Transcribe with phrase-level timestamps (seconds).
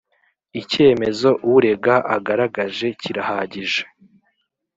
[0.61, 3.83] icyemezo urega agaragaje kirahagije